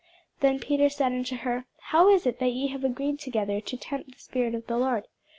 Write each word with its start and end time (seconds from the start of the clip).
Then 0.39 0.57
Peter 0.57 0.89
said 0.89 1.11
unto 1.11 1.35
her, 1.35 1.65
How 1.79 2.09
is 2.09 2.25
it 2.25 2.39
that 2.39 2.51
ye 2.53 2.69
have 2.69 2.83
agreed 2.83 3.19
together 3.19 3.61
to 3.61 3.77
tempt 3.77 4.11
the 4.13 4.19
Spirit 4.19 4.55
of 4.55 4.65
the 4.65 4.79
Lord? 4.79 5.05